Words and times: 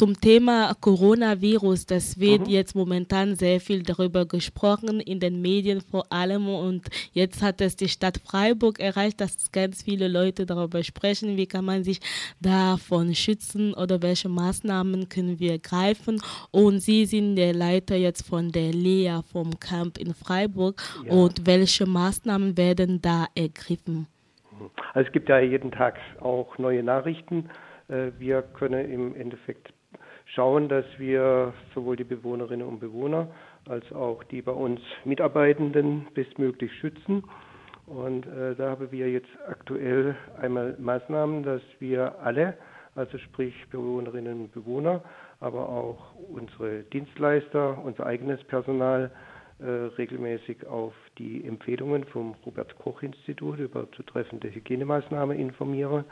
zum 0.00 0.18
Thema 0.18 0.72
Coronavirus, 0.80 1.84
das 1.84 2.18
wird 2.18 2.46
mhm. 2.46 2.52
jetzt 2.54 2.74
momentan 2.74 3.36
sehr 3.36 3.60
viel 3.60 3.82
darüber 3.82 4.24
gesprochen, 4.24 4.98
in 4.98 5.20
den 5.20 5.42
Medien 5.42 5.82
vor 5.82 6.10
allem. 6.10 6.48
Und 6.48 6.88
jetzt 7.12 7.42
hat 7.42 7.60
es 7.60 7.76
die 7.76 7.90
Stadt 7.90 8.16
Freiburg 8.16 8.80
erreicht, 8.80 9.20
dass 9.20 9.52
ganz 9.52 9.82
viele 9.82 10.08
Leute 10.08 10.46
darüber 10.46 10.82
sprechen, 10.82 11.36
wie 11.36 11.46
kann 11.46 11.66
man 11.66 11.84
sich 11.84 12.00
davon 12.40 13.14
schützen 13.14 13.74
oder 13.74 14.00
welche 14.00 14.30
Maßnahmen 14.30 15.10
können 15.10 15.38
wir 15.38 15.58
greifen. 15.58 16.22
Und 16.50 16.80
Sie 16.80 17.04
sind 17.04 17.36
der 17.36 17.52
Leiter 17.52 17.96
jetzt 17.96 18.26
von 18.26 18.52
der 18.52 18.72
Lea 18.72 19.20
vom 19.30 19.60
Camp 19.60 19.98
in 19.98 20.14
Freiburg. 20.14 20.80
Ja. 21.04 21.12
Und 21.12 21.46
welche 21.46 21.84
Maßnahmen 21.84 22.56
werden 22.56 23.02
da 23.02 23.26
ergriffen? 23.34 24.06
Also 24.94 25.08
es 25.08 25.12
gibt 25.12 25.28
ja 25.28 25.40
jeden 25.40 25.70
Tag 25.72 25.98
auch 26.20 26.56
neue 26.56 26.82
Nachrichten. 26.82 27.50
Äh, 27.88 28.12
wir 28.18 28.40
können 28.40 28.90
im 28.90 29.14
Endeffekt 29.14 29.74
schauen, 30.34 30.68
dass 30.68 30.84
wir 30.98 31.52
sowohl 31.74 31.96
die 31.96 32.04
Bewohnerinnen 32.04 32.66
und 32.66 32.80
Bewohner 32.80 33.28
als 33.68 33.90
auch 33.92 34.22
die 34.24 34.42
bei 34.42 34.52
uns 34.52 34.80
Mitarbeitenden 35.04 36.06
bestmöglich 36.14 36.72
schützen. 36.80 37.24
Und 37.86 38.26
äh, 38.26 38.54
da 38.54 38.70
haben 38.70 38.92
wir 38.92 39.10
jetzt 39.10 39.28
aktuell 39.48 40.16
einmal 40.40 40.76
Maßnahmen, 40.78 41.42
dass 41.42 41.62
wir 41.80 42.20
alle, 42.20 42.54
also 42.94 43.18
sprich 43.18 43.54
Bewohnerinnen 43.70 44.42
und 44.42 44.52
Bewohner, 44.52 45.02
aber 45.40 45.68
auch 45.68 46.14
unsere 46.32 46.82
Dienstleister, 46.84 47.78
unser 47.82 48.06
eigenes 48.06 48.42
Personal, 48.44 49.10
äh, 49.58 49.64
regelmäßig 49.98 50.66
auf 50.66 50.94
die 51.18 51.44
Empfehlungen 51.44 52.04
vom 52.04 52.34
Robert 52.46 52.78
Koch 52.78 53.02
Institut 53.02 53.58
über 53.58 53.90
zutreffende 53.92 54.48
Hygienemaßnahmen 54.54 55.38
informiere 55.38 56.04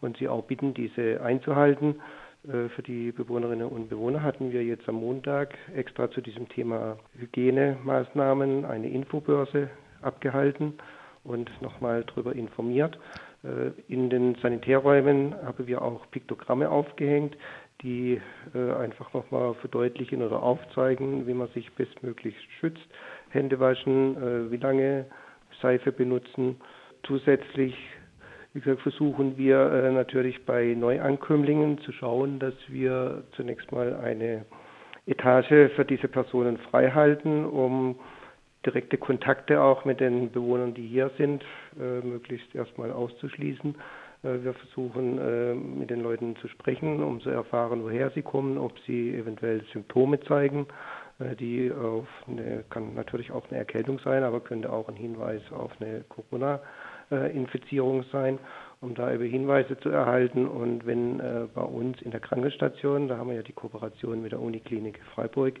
und 0.00 0.16
sie 0.16 0.28
auch 0.28 0.44
bitten, 0.44 0.74
diese 0.74 1.20
einzuhalten. 1.22 2.00
Äh, 2.46 2.68
für 2.70 2.82
die 2.82 3.12
Bewohnerinnen 3.12 3.66
und 3.68 3.88
Bewohner 3.88 4.22
hatten 4.22 4.52
wir 4.52 4.64
jetzt 4.64 4.88
am 4.88 4.96
Montag 4.96 5.54
extra 5.74 6.10
zu 6.10 6.20
diesem 6.20 6.48
Thema 6.48 6.96
Hygienemaßnahmen 7.18 8.64
eine 8.64 8.88
Infobörse 8.88 9.68
abgehalten 10.02 10.74
und 11.24 11.50
nochmal 11.62 12.04
darüber 12.04 12.34
informiert. 12.34 12.98
Äh, 13.42 13.70
in 13.92 14.10
den 14.10 14.36
Sanitärräumen 14.36 15.34
haben 15.44 15.66
wir 15.66 15.82
auch 15.82 16.08
Piktogramme 16.10 16.70
aufgehängt, 16.70 17.36
die 17.82 18.20
äh, 18.54 18.72
einfach 18.74 19.12
nochmal 19.12 19.54
verdeutlichen 19.54 20.22
oder 20.22 20.42
aufzeigen, 20.42 21.26
wie 21.26 21.34
man 21.34 21.48
sich 21.48 21.72
bestmöglich 21.74 22.36
schützt. 22.60 22.86
Hände 23.30 23.58
waschen, 23.58 24.50
wie 24.50 24.56
lange 24.56 25.06
Seife 25.60 25.90
benutzen. 25.92 26.56
Zusätzlich, 27.02 27.74
wie 28.56 28.60
gesagt, 28.60 28.80
versuchen 28.80 29.36
wir 29.36 29.70
äh, 29.70 29.92
natürlich 29.92 30.46
bei 30.46 30.74
Neuankömmlingen 30.74 31.76
zu 31.80 31.92
schauen, 31.92 32.38
dass 32.38 32.54
wir 32.68 33.22
zunächst 33.32 33.70
mal 33.70 33.94
eine 33.96 34.46
Etage 35.06 35.70
für 35.76 35.84
diese 35.84 36.08
Personen 36.08 36.56
freihalten, 36.56 37.44
um 37.44 37.96
direkte 38.64 38.96
Kontakte 38.96 39.60
auch 39.60 39.84
mit 39.84 40.00
den 40.00 40.32
Bewohnern, 40.32 40.72
die 40.72 40.86
hier 40.86 41.10
sind, 41.18 41.44
äh, 41.78 42.00
möglichst 42.00 42.54
erstmal 42.54 42.92
auszuschließen. 42.92 43.74
Äh, 44.22 44.42
wir 44.42 44.54
versuchen 44.54 45.78
mit 45.78 45.90
den 45.90 46.00
Leuten 46.00 46.34
zu 46.36 46.48
sprechen, 46.48 47.02
um 47.02 47.20
zu 47.20 47.28
erfahren, 47.28 47.82
woher 47.84 48.08
sie 48.12 48.22
kommen, 48.22 48.56
ob 48.56 48.72
sie 48.86 49.14
eventuell 49.14 49.64
Symptome 49.74 50.18
zeigen, 50.20 50.66
die 51.40 51.70
auf 51.72 52.06
eine, 52.26 52.64
kann 52.70 52.94
natürlich 52.94 53.32
auch 53.32 53.50
eine 53.50 53.58
Erkältung 53.58 53.98
sein, 53.98 54.22
aber 54.22 54.40
könnte 54.40 54.72
auch 54.72 54.88
ein 54.88 54.96
Hinweis 54.96 55.40
auf 55.50 55.72
eine 55.78 56.04
Corona-Infizierung 57.08 58.04
sein, 58.12 58.38
um 58.80 58.94
da 58.94 59.12
über 59.12 59.24
Hinweise 59.24 59.78
zu 59.78 59.88
erhalten. 59.88 60.46
Und 60.46 60.86
wenn 60.86 61.18
bei 61.54 61.62
uns 61.62 62.00
in 62.02 62.10
der 62.10 62.20
Krankenstation, 62.20 63.08
da 63.08 63.18
haben 63.18 63.30
wir 63.30 63.36
ja 63.36 63.42
die 63.42 63.52
Kooperation 63.52 64.22
mit 64.22 64.32
der 64.32 64.40
Uniklinik 64.40 65.00
Freiburg, 65.14 65.54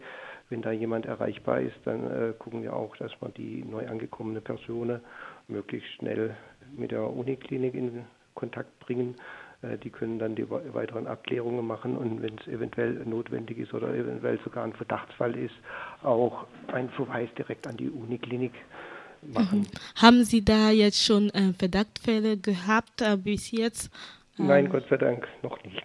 wenn 0.48 0.62
da 0.62 0.70
jemand 0.70 1.06
erreichbar 1.06 1.60
ist, 1.60 1.76
dann 1.84 2.34
gucken 2.38 2.62
wir 2.62 2.74
auch, 2.74 2.96
dass 2.96 3.10
man 3.20 3.34
die 3.34 3.64
neu 3.64 3.88
angekommene 3.88 4.40
Person 4.40 5.00
möglichst 5.48 5.90
schnell 5.94 6.36
mit 6.76 6.92
der 6.92 7.10
Uniklinik 7.10 7.74
in 7.74 8.04
Kontakt 8.34 8.78
bringen. 8.78 9.16
Äh, 9.62 9.78
die 9.78 9.90
können 9.90 10.18
dann 10.18 10.34
die 10.34 10.48
weiteren 10.48 11.06
Abklärungen 11.06 11.66
machen 11.66 11.96
und 11.96 12.22
wenn 12.22 12.38
es 12.38 12.46
eventuell 12.46 12.92
notwendig 13.04 13.58
ist 13.58 13.74
oder 13.74 13.92
eventuell 13.94 14.38
sogar 14.44 14.64
ein 14.64 14.72
Verdachtsfall 14.72 15.36
ist, 15.36 15.54
auch 16.02 16.46
einen 16.72 16.90
Verweis 16.90 17.28
direkt 17.36 17.66
an 17.66 17.76
die 17.76 17.90
Uniklinik 17.90 18.52
machen. 19.22 19.60
Mhm. 19.60 19.66
Haben 19.96 20.24
Sie 20.24 20.44
da 20.44 20.70
jetzt 20.70 21.02
schon 21.02 21.30
äh, 21.30 21.52
Verdachtfälle 21.58 22.36
gehabt 22.36 23.02
äh, 23.02 23.16
bis 23.16 23.50
jetzt? 23.50 23.90
Nein, 24.36 24.66
ähm, 24.66 24.72
Gott 24.72 24.84
sei 24.88 24.96
Dank 24.96 25.26
noch 25.42 25.62
nicht. 25.64 25.82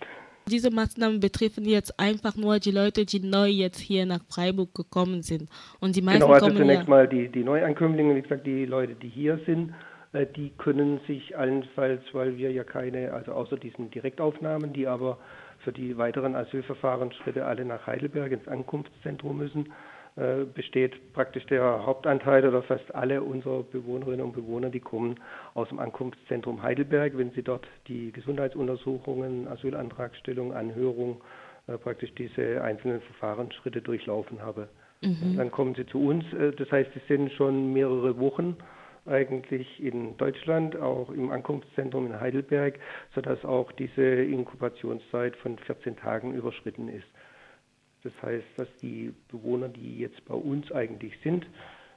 Diese 0.47 0.72
Maßnahmen 0.72 1.19
betreffen 1.19 1.66
jetzt 1.66 2.00
einfach 2.00 2.36
nur 2.36 2.59
die 2.59 2.72
Leute, 2.72 3.06
die 3.06 3.20
neu 3.20 3.47
jetzt 3.47 3.80
hier 3.80 4.06
nach 4.06 4.22
Freiburg 4.28 4.74
gekommen 4.74 5.22
sind. 5.22 5.50
Und 5.80 5.96
die 5.96 6.02
meisten 6.02 6.22
genau, 6.22 6.34
also 6.34 6.47
kommen 6.47 6.58
zunächst 6.58 6.84
ja 6.84 6.90
mal 6.90 7.08
die, 7.08 7.30
die 7.30 7.44
Neuankömmlinge, 7.44 8.16
wie 8.16 8.22
gesagt, 8.22 8.46
die 8.46 8.66
Leute, 8.66 8.96
die 8.96 9.09
hier 9.09 9.40
sind 9.46 9.74
äh, 10.14 10.25
die 10.25 10.52
können 10.58 11.00
sich 11.08 11.38
allenfalls, 11.38 12.02
weil 12.14 12.38
wir 12.38 12.52
ja 12.52 12.64
keine, 12.64 13.14
also 13.14 13.34
außer 13.34 13.58
diesen 13.58 13.91
Direktaufnahmen, 13.91 14.74
die 14.74 14.88
aber 14.88 15.18
für 15.59 15.72
die 15.72 15.97
weiteren 15.97 16.36
Asylverfahrensschritte 16.36 17.46
alle 17.46 17.66
nach 17.66 17.86
Heidelberg 17.88 18.31
ins 18.31 18.47
Ankunftszentrum 18.47 19.38
müssen, 19.38 19.72
besteht 20.53 21.13
praktisch 21.13 21.45
der 21.45 21.85
Hauptanteil 21.85 22.45
oder 22.45 22.61
fast 22.63 22.94
alle 22.94 23.23
unserer 23.23 23.63
Bewohnerinnen 23.63 24.25
und 24.25 24.33
Bewohner, 24.33 24.69
die 24.69 24.81
kommen 24.81 25.16
aus 25.53 25.69
dem 25.69 25.79
Ankunftszentrum 25.79 26.61
Heidelberg, 26.61 27.17
wenn 27.17 27.31
sie 27.31 27.44
dort 27.44 27.66
die 27.88 28.11
Gesundheitsuntersuchungen, 28.11 29.47
Asylantragstellung, 29.47 30.53
Anhörung, 30.53 31.22
äh, 31.67 31.77
praktisch 31.77 32.13
diese 32.16 32.61
einzelnen 32.61 32.99
Verfahrensschritte 33.01 33.81
durchlaufen 33.81 34.41
haben. 34.41 34.67
Mhm. 35.01 35.38
Dann 35.38 35.49
kommen 35.49 35.75
sie 35.75 35.85
zu 35.85 35.99
uns, 35.99 36.25
das 36.57 36.72
heißt, 36.72 36.91
sie 36.93 37.01
sind 37.07 37.31
schon 37.31 37.73
mehrere 37.73 38.19
Wochen 38.19 38.57
eigentlich 39.05 39.81
in 39.83 40.16
Deutschland, 40.17 40.75
auch 40.75 41.09
im 41.09 41.31
Ankunftszentrum 41.31 42.05
in 42.05 42.19
Heidelberg, 42.19 42.79
sodass 43.16 43.43
auch 43.43 43.72
diese 43.72 44.01
Inkubationszeit 44.01 45.35
von 45.38 45.57
14 45.57 45.97
Tagen 45.97 46.33
überschritten 46.33 46.88
ist. 46.88 47.07
Das 48.03 48.13
heißt, 48.22 48.45
dass 48.57 48.67
die 48.81 49.13
Bewohner, 49.29 49.69
die 49.69 50.00
jetzt 50.00 50.23
bei 50.25 50.34
uns 50.34 50.72
eigentlich 50.72 51.13
sind, 51.23 51.45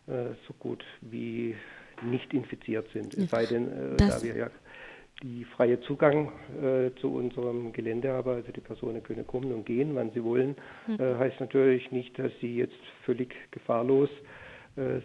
äh, 0.06 0.34
so 0.46 0.54
gut 0.58 0.84
wie 1.00 1.54
nicht 2.02 2.32
infiziert 2.34 2.88
sind. 2.92 3.14
Es 3.14 3.30
sei 3.30 3.46
denn, 3.46 3.68
äh, 3.68 3.96
da 3.96 4.22
wir 4.22 4.36
ja 4.36 4.50
die 5.22 5.44
freie 5.44 5.80
Zugang 5.82 6.32
äh, 6.60 6.90
zu 7.00 7.14
unserem 7.14 7.72
Gelände 7.72 8.12
haben, 8.12 8.30
also 8.30 8.52
die 8.52 8.60
Personen 8.60 9.02
können 9.02 9.26
kommen 9.26 9.52
und 9.52 9.64
gehen, 9.64 9.94
wann 9.94 10.10
sie 10.10 10.22
wollen, 10.24 10.56
hm. 10.86 11.00
äh, 11.00 11.14
heißt 11.16 11.40
natürlich 11.40 11.90
nicht, 11.92 12.18
dass 12.18 12.32
sie 12.40 12.56
jetzt 12.56 12.80
völlig 13.04 13.34
gefahrlos 13.50 14.10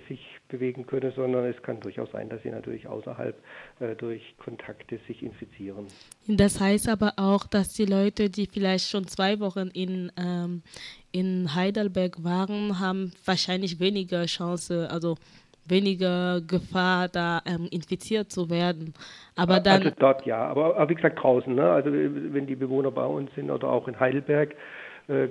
sich 0.08 0.20
bewegen 0.48 0.88
könne, 0.88 1.12
sondern 1.12 1.46
es 1.46 1.62
kann 1.62 1.80
durchaus 1.80 2.12
sein, 2.12 2.28
dass 2.30 2.42
sie 2.42 2.50
natürlich 2.50 2.88
außerhalb 2.88 3.36
äh, 3.80 3.96
durch 3.96 4.36
Kontakte 4.38 5.00
sich 5.08 5.22
infizieren. 5.22 5.88
Das 6.28 6.60
heißt 6.60 6.90
aber 6.90 7.14
auch, 7.18 7.46
dass 7.46 7.74
die 7.74 7.86
Leute, 7.86 8.30
die 8.30 8.48
vielleicht 8.48 8.90
schon 8.90 9.08
zwei 9.08 9.40
Wochen 9.40 9.70
in, 9.74 10.12
ähm, 10.18 10.64
in 11.12 11.54
Heidelberg 11.54 12.24
waren, 12.24 12.80
haben 12.80 13.12
wahrscheinlich 13.26 13.80
weniger 13.80 14.26
Chance, 14.26 14.90
also 14.90 15.18
weniger 15.66 16.42
Gefahr, 16.42 17.08
da 17.08 17.42
ähm, 17.46 17.68
infiziert 17.72 18.32
zu 18.32 18.50
werden. 18.50 18.94
Aber 19.36 19.60
dann 19.60 19.84
also 19.84 19.96
dort 20.00 20.26
ja, 20.26 20.48
aber, 20.48 20.78
aber 20.78 20.90
wie 20.90 20.96
gesagt 20.96 21.22
draußen, 21.22 21.54
ne? 21.54 21.70
also 21.70 21.92
wenn 21.92 22.48
die 22.48 22.56
Bewohner 22.56 22.92
bei 22.92 23.06
uns 23.06 23.30
sind 23.36 23.52
oder 23.52 23.70
auch 23.70 23.88
in 23.88 24.00
Heidelberg, 24.00 24.56
äh, 25.08 25.28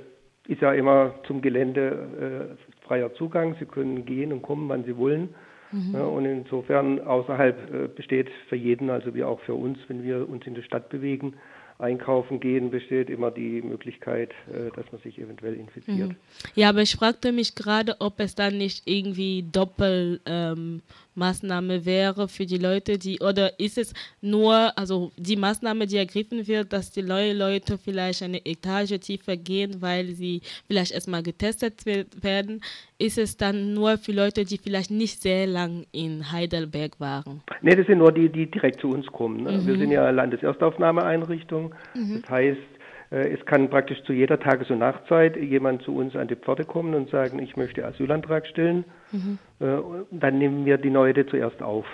ist 0.48 0.62
ja 0.62 0.72
immer 0.72 1.14
zum 1.26 1.42
Gelände 1.42 2.56
äh, 2.58 2.86
freier 2.86 3.14
Zugang. 3.14 3.54
Sie 3.60 3.66
können 3.66 4.04
gehen 4.04 4.32
und 4.32 4.42
kommen, 4.42 4.68
wann 4.68 4.84
sie 4.84 4.96
wollen. 4.96 5.34
Mhm. 5.70 5.90
Ja, 5.92 6.04
und 6.04 6.24
insofern 6.24 7.00
außerhalb 7.00 7.74
äh, 7.74 7.88
besteht 7.88 8.28
für 8.48 8.56
jeden, 8.56 8.88
also 8.88 9.14
wie 9.14 9.22
auch 9.22 9.40
für 9.40 9.54
uns, 9.54 9.78
wenn 9.88 10.02
wir 10.02 10.28
uns 10.28 10.46
in 10.46 10.54
der 10.54 10.62
Stadt 10.62 10.88
bewegen, 10.88 11.34
einkaufen 11.78 12.40
gehen, 12.40 12.70
besteht 12.70 13.08
immer 13.08 13.30
die 13.30 13.62
Möglichkeit, 13.62 14.30
äh, 14.50 14.74
dass 14.74 14.90
man 14.90 15.00
sich 15.02 15.18
eventuell 15.18 15.54
infiziert. 15.54 16.08
Mhm. 16.08 16.16
Ja, 16.54 16.70
aber 16.70 16.80
ich 16.80 16.96
fragte 16.96 17.30
mich 17.30 17.54
gerade, 17.54 17.96
ob 18.00 18.18
es 18.18 18.34
dann 18.34 18.56
nicht 18.56 18.82
irgendwie 18.86 19.44
Doppelmaßnahme 19.52 20.20
ähm, 20.26 20.82
wäre 21.20 22.28
für 22.28 22.46
die 22.46 22.58
Leute, 22.58 22.98
die, 22.98 23.20
oder 23.20 23.58
ist 23.58 23.78
es 23.78 23.92
nur, 24.20 24.72
also 24.76 25.10
die 25.16 25.36
Maßnahme, 25.36 25.86
die 25.86 25.96
ergriffen 25.96 26.46
wird, 26.46 26.72
dass 26.72 26.90
die 26.90 27.02
neuen 27.02 27.36
Leute 27.36 27.78
vielleicht 27.78 28.22
eine 28.22 28.44
Etage 28.44 28.98
tiefer 29.00 29.36
gehen, 29.36 29.80
weil 29.80 30.08
sie 30.08 30.40
vielleicht 30.66 30.92
erstmal 30.92 31.22
getestet 31.22 31.84
werden, 31.86 32.60
ist 32.98 33.18
es 33.18 33.36
dann 33.36 33.74
nur 33.74 33.98
für 33.98 34.12
Leute, 34.12 34.44
die 34.44 34.58
vielleicht 34.58 34.90
nicht 34.90 35.22
sehr 35.22 35.46
lang 35.46 35.86
in 35.92 36.32
Heidelberg 36.32 36.98
waren? 36.98 37.42
Nee, 37.62 37.76
das 37.76 37.86
sind 37.86 37.98
nur 37.98 38.12
die, 38.12 38.28
die 38.28 38.50
direkt 38.50 38.80
zu 38.80 38.88
uns 38.88 39.06
kommen. 39.06 39.42
Ne? 39.44 39.52
Mhm. 39.52 39.66
Wir 39.66 39.78
sind 39.78 39.90
ja 39.90 40.10
Landeserstaufnahmeeinrichtung. 40.10 41.74
Mhm. 41.94 42.22
Das 42.22 42.30
heißt, 42.30 42.77
es 43.10 43.44
kann 43.46 43.70
praktisch 43.70 44.02
zu 44.04 44.12
jeder 44.12 44.38
Tages- 44.38 44.70
und 44.70 44.78
Nachtzeit 44.78 45.36
jemand 45.36 45.82
zu 45.82 45.94
uns 45.94 46.14
an 46.14 46.28
die 46.28 46.36
Pforte 46.36 46.64
kommen 46.64 46.94
und 46.94 47.10
sagen, 47.10 47.38
ich 47.38 47.56
möchte 47.56 47.86
Asylantrag 47.86 48.46
stellen. 48.46 48.84
Mhm. 49.12 49.38
Äh, 49.60 49.78
dann 50.10 50.38
nehmen 50.38 50.66
wir 50.66 50.76
die 50.76 50.90
Leute 50.90 51.26
zuerst 51.26 51.62
auf. 51.62 51.86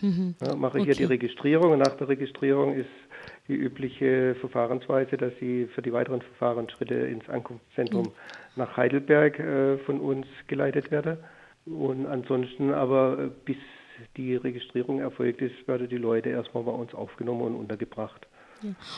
Mhm. 0.00 0.34
Ja, 0.40 0.56
mache 0.56 0.78
okay. 0.78 0.86
hier 0.86 0.94
die 0.94 1.04
Registrierung 1.04 1.72
und 1.72 1.78
nach 1.78 1.96
der 1.96 2.08
Registrierung 2.08 2.74
ist 2.74 2.88
die 3.48 3.54
übliche 3.54 4.34
Verfahrensweise, 4.36 5.16
dass 5.16 5.32
sie 5.38 5.66
für 5.74 5.82
die 5.82 5.92
weiteren 5.92 6.22
Verfahrensschritte 6.22 6.94
ins 6.94 7.28
Ankunftszentrum 7.28 8.06
mhm. 8.06 8.12
nach 8.56 8.76
Heidelberg 8.76 9.38
äh, 9.38 9.78
von 9.78 10.00
uns 10.00 10.26
geleitet 10.46 10.90
werden. 10.90 11.18
Und 11.66 12.06
ansonsten 12.06 12.72
aber 12.72 13.18
äh, 13.18 13.30
bis 13.44 13.56
die 14.16 14.34
Registrierung 14.36 15.00
erfolgt 15.00 15.40
ist, 15.40 15.68
werden 15.68 15.88
die 15.88 15.98
Leute 15.98 16.30
erstmal 16.30 16.64
bei 16.64 16.72
uns 16.72 16.94
aufgenommen 16.94 17.42
und 17.42 17.54
untergebracht. 17.54 18.26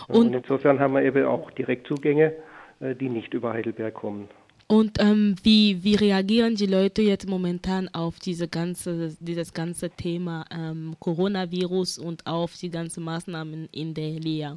Und, 0.09 0.27
und, 0.27 0.35
insofern 0.35 0.81
haben 0.81 0.95
wir 0.95 1.03
eben 1.03 1.25
auch 1.25 1.51
Direktzugänge, 1.51 2.33
äh, 2.81 2.95
die 2.95 3.09
nicht 3.09 3.35
über 3.35 3.53
Heidelberg 3.53 3.95
kommen. 3.95 4.29
Und 4.69 5.01
ähm, 5.01 5.37
wie, 5.45 5.85
wie 5.85 5.95
reagieren 5.95 6.57
die 6.57 6.67
Leute 6.67 7.01
jetzt 7.01 7.29
momentan 7.29 7.89
auf 7.93 8.19
diese 8.19 8.49
ganze, 8.49 9.17
dieses 9.21 9.55
ganze 9.55 9.91
Thema 9.91 10.45
ähm, 10.51 10.97
Coronavirus 10.99 11.99
und 11.99 12.27
auf 12.27 12.53
die 12.61 12.71
ganzen 12.71 13.05
Maßnahmen 13.05 13.69
in 13.71 13.95
der 13.95 14.19
Lea? 14.19 14.57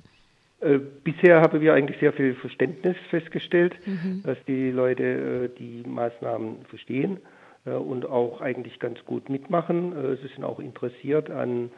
Äh, 0.61 0.79
bisher 1.03 1.41
haben 1.41 1.61
wir 1.61 1.75
eigentlich 1.75 2.00
sehr 2.00 2.11
viel 2.13 2.33
Verständnis 2.33 2.97
festgestellt, 3.11 3.75
mhm. 3.85 4.23
dass 4.23 4.38
die 4.47 4.71
Leute 4.71 5.03
äh, 5.03 5.59
die 5.59 5.88
Maßnahmen 5.88 6.65
verstehen 6.65 7.19
und 7.65 8.06
auch 8.06 8.39
eigentlich 8.39 8.79
ganz 8.79 8.97
gut 9.06 9.29
mitmachen. 9.29 9.94
Sie 10.21 10.27
sind 10.29 10.45
auch 10.45 10.59
interessiert 10.59 11.29
an 11.29 11.69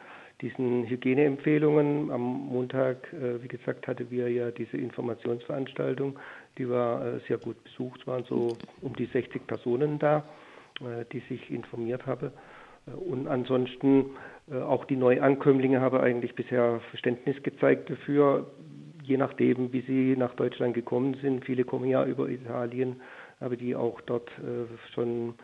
diesen 0.42 0.84
Hygieneempfehlungen. 0.88 2.10
Am 2.10 2.20
Montag, 2.20 3.10
äh, 3.12 3.42
wie 3.42 3.48
gesagt, 3.48 3.86
hatten 3.86 4.10
wir 4.10 4.28
ja 4.28 4.50
diese 4.50 4.76
Informationsveranstaltung, 4.76 6.18
die 6.58 6.68
war 6.68 7.06
äh, 7.06 7.20
sehr 7.28 7.38
gut 7.38 7.62
besucht. 7.64 8.00
Es 8.02 8.06
waren 8.06 8.24
so 8.24 8.56
um 8.82 8.94
die 8.96 9.06
60 9.06 9.46
Personen 9.46 9.98
da, 9.98 10.24
äh, 10.80 11.04
die 11.12 11.20
sich 11.20 11.50
informiert 11.50 12.04
haben. 12.06 12.30
Und 12.84 13.28
ansonsten 13.28 14.06
auch 14.50 14.84
die 14.86 14.96
Neuankömmlinge 14.96 15.80
haben 15.80 15.98
eigentlich 15.98 16.34
bisher 16.34 16.80
Verständnis 16.90 17.40
gezeigt 17.44 17.88
dafür, 17.88 18.50
je 19.04 19.16
nachdem, 19.16 19.72
wie 19.72 19.82
sie 19.82 20.16
nach 20.16 20.34
Deutschland 20.34 20.74
gekommen 20.74 21.16
sind. 21.22 21.44
Viele 21.44 21.62
kommen 21.62 21.88
ja 21.88 22.04
über 22.04 22.28
Italien, 22.28 23.00
aber 23.38 23.54
die 23.54 23.76
auch 23.76 24.00
dort 24.00 24.28
schon 24.94 25.34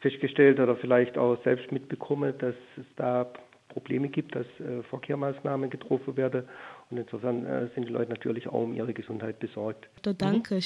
festgestellt 0.00 0.58
oder 0.58 0.74
vielleicht 0.74 1.18
auch 1.18 1.36
selbst 1.44 1.70
mitbekommen, 1.70 2.32
dass 2.38 2.54
es 2.78 2.86
da 2.96 3.30
Probleme 3.68 4.08
gibt, 4.08 4.34
dass 4.34 4.46
äh, 4.60 4.82
Vorkehrmaßnahmen 4.84 5.70
getroffen 5.70 6.16
werden. 6.16 6.44
Und 6.90 6.98
insofern 6.98 7.44
äh, 7.44 7.68
sind 7.74 7.88
die 7.88 7.92
Leute 7.92 8.10
natürlich 8.10 8.46
auch 8.48 8.62
um 8.62 8.74
ihre 8.74 8.94
Gesundheit 8.94 9.38
besorgt. 9.38 9.88
Danke. 10.02 10.56
Mhm. 10.56 10.60